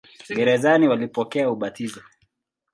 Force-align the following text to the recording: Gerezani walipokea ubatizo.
Gerezani 0.35 0.87
walipokea 0.87 1.47
ubatizo. 1.51 2.01